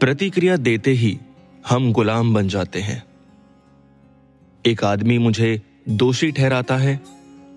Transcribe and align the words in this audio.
प्रतिक्रिया 0.00 0.56
देते 0.56 0.90
ही 0.90 1.18
हम 1.68 1.92
गुलाम 1.92 2.34
बन 2.34 2.48
जाते 2.48 2.80
हैं। 2.80 3.04
एक 4.66 4.84
आदमी 4.84 5.18
मुझे 5.18 5.62
दोषी 5.88 6.30
ठहराता 6.32 6.76
है 6.76 7.00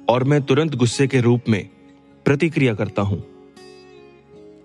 और 0.09 0.23
मैं 0.23 0.41
तुरंत 0.41 0.75
गुस्से 0.75 1.07
के 1.07 1.21
रूप 1.21 1.41
में 1.49 1.69
प्रतिक्रिया 2.25 2.73
करता 2.73 3.01
हूँ। 3.01 3.23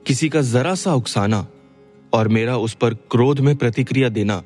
किसी 0.07 0.29
का 0.29 0.43
जरा 0.43 0.75
सा 0.75 0.95
उकसाना 0.95 1.47
और 2.13 2.29
मेरा 2.29 2.57
उस 2.57 2.75
पर 2.75 2.95
क्रोध 2.95 3.41
में 3.41 3.57
प्रतिक्रिया 3.57 4.09
देना 4.09 4.43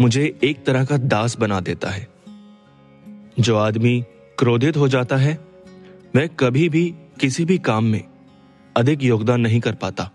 मुझे 0.00 0.38
एक 0.44 0.64
तरह 0.64 0.84
का 0.84 0.96
दास 0.96 1.38
बना 1.38 1.60
देता 1.60 1.90
है। 1.90 2.08
जो 3.40 3.56
आदमी 3.56 4.04
क्रोधित 4.38 4.76
हो 4.76 4.88
जाता 4.88 5.16
है, 5.16 5.40
वह 6.16 6.26
कभी 6.26 6.68
भी 6.68 6.94
किसी 7.20 7.44
भी 7.44 7.58
काम 7.58 7.84
में 7.84 8.04
अधिक 8.76 9.02
योगदान 9.02 9.40
नहीं 9.40 9.60
कर 9.60 9.74
पाता। 9.74 10.10